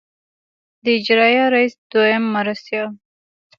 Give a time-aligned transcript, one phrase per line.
[0.83, 2.89] د اجرائیه رییس دوهم مرستیال.